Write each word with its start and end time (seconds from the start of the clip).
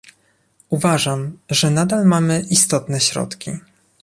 Uważam, 0.69 1.37
że 1.49 1.69
nadal 1.71 2.05
mamy 2.05 2.45
istotne 2.49 2.99
środki 2.99 3.51